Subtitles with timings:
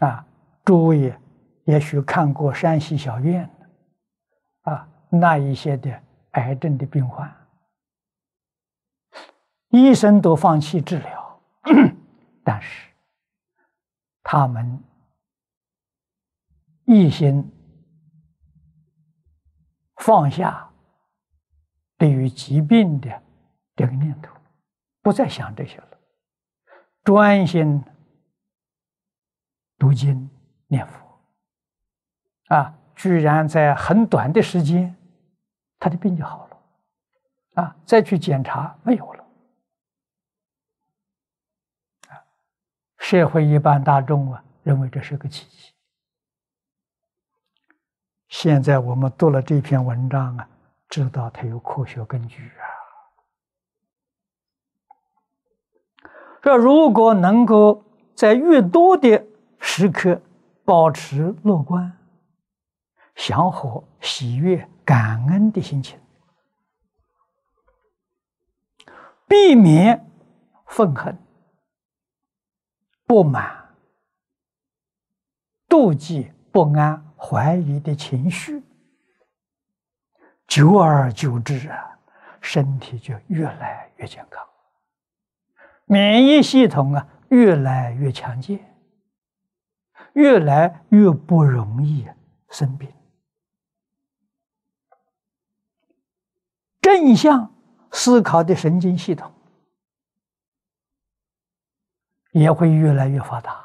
[0.00, 0.26] 啊，
[0.64, 1.14] 诸位
[1.64, 3.48] 也许看过山西小院
[4.62, 7.32] 啊，那一些的癌症的病患，
[9.68, 11.40] 医生都放弃治疗，
[12.42, 12.90] 但是
[14.22, 14.82] 他们
[16.84, 17.50] 一心
[19.96, 20.68] 放下
[21.96, 23.22] 对于疾病的
[23.76, 24.34] 这个念头，
[25.02, 25.98] 不再想这些了，
[27.04, 27.82] 专心
[29.84, 30.30] 读经
[30.68, 30.94] 念佛，
[32.46, 34.96] 啊，居然在很短的时间，
[35.78, 39.24] 他的病就好了，啊，再去检查没有了，
[42.08, 42.24] 啊，
[42.96, 45.74] 社会一般大众啊认为这是个奇迹。
[48.28, 50.48] 现在我们读了这篇文章啊，
[50.88, 52.64] 知道它有科学根据啊。
[56.40, 59.26] 这如果能够在越多的
[59.76, 60.22] 时刻
[60.64, 61.98] 保持乐观、
[63.16, 65.98] 祥和、喜悦、感恩的心情，
[69.26, 70.08] 避免
[70.64, 71.18] 愤恨、
[73.04, 73.74] 不满、
[75.68, 78.62] 妒忌、不安、怀疑的情绪，
[80.46, 81.98] 久而久之啊，
[82.40, 84.40] 身体就越来越健康。
[85.84, 88.73] 免疫系统啊，越来越强健，
[90.14, 92.08] 越来越不容易
[92.50, 92.92] 生病。
[96.80, 97.54] 正向
[97.92, 99.32] 思考的神经系统
[102.32, 103.64] 也会越来越发达，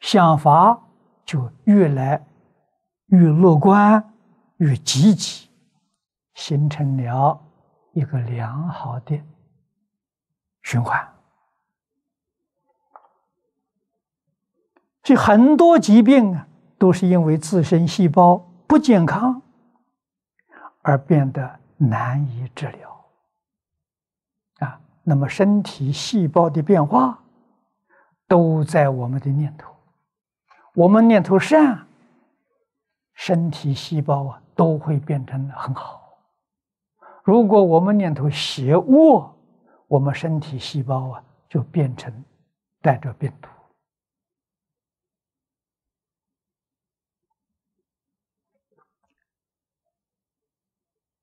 [0.00, 0.80] 想法
[1.24, 2.24] 就越来
[3.06, 4.14] 越乐观、
[4.58, 5.48] 越积极，
[6.34, 7.44] 形成了
[7.92, 9.20] 一个良好的。
[10.62, 11.17] 循环，
[15.08, 19.40] 这很多疾病啊，都是因为自身细胞不健康
[20.82, 23.06] 而变得难以治疗。
[24.58, 27.18] 啊，那么身体细胞的变化
[28.26, 29.72] 都在我们的念头，
[30.74, 31.86] 我们念头善，
[33.14, 36.02] 身体细胞啊都会变成很好；
[37.24, 39.34] 如果我们念头邪恶，
[39.86, 42.12] 我们身体细胞啊，就变成
[42.82, 43.48] 带着病毒。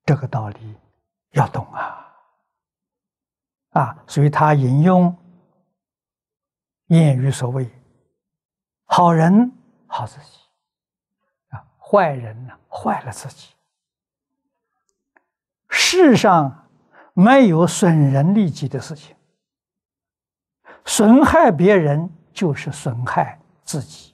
[0.06, 0.76] 这个道理
[1.32, 2.14] 要懂啊！
[3.72, 5.16] 啊，所以他引用
[6.88, 7.70] 谚语所谓
[8.86, 9.52] ：“好人
[9.88, 10.40] 好自己，
[11.50, 13.54] 啊，坏人呢坏了自己。”
[15.70, 16.62] 世上。
[17.18, 19.16] 没有损人利己的事情，
[20.84, 24.14] 损害别人就是损害自己。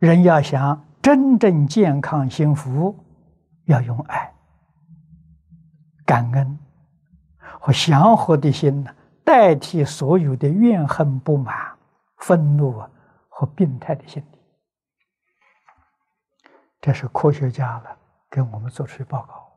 [0.00, 2.94] 人要想真正健康幸福，
[3.70, 4.32] 要用爱、
[6.04, 6.58] 感恩
[7.38, 8.92] 和祥和的心呢，
[9.24, 11.54] 代替所有的怨恨、不满、
[12.18, 12.90] 愤怒啊
[13.28, 14.38] 和病态的心理。
[16.80, 17.90] 这是科学家呢，
[18.28, 19.49] 给我们做出的报告。